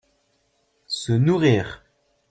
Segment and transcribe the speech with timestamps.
[0.95, 1.67] Se nourrir.